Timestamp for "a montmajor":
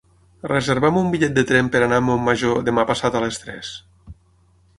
2.03-2.65